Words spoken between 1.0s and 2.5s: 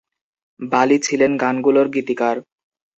ছিলেন গানগুলোর গীতিকার।